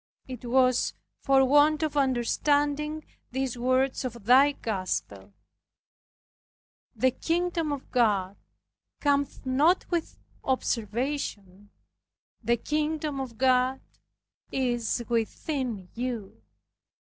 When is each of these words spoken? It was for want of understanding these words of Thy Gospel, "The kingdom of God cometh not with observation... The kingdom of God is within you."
It 0.27 0.43
was 0.45 0.95
for 1.21 1.45
want 1.45 1.83
of 1.83 1.95
understanding 1.95 3.05
these 3.29 3.55
words 3.55 4.03
of 4.03 4.25
Thy 4.25 4.53
Gospel, 4.53 5.31
"The 6.95 7.11
kingdom 7.11 7.71
of 7.71 7.91
God 7.91 8.35
cometh 8.99 9.45
not 9.45 9.85
with 9.91 10.17
observation... 10.43 11.69
The 12.43 12.57
kingdom 12.57 13.19
of 13.21 13.37
God 13.37 13.79
is 14.51 15.03
within 15.07 15.87
you." 15.93 16.41